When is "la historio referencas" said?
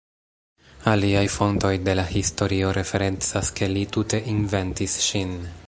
1.99-3.53